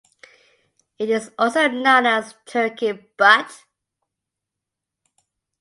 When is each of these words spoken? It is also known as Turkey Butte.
It 0.97 1.11
is 1.11 1.29
also 1.37 1.67
known 1.67 2.07
as 2.07 2.33
Turkey 2.47 2.93
Butte. 2.93 3.65